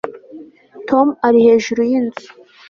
[0.89, 2.27] tom ari hejuru yinzu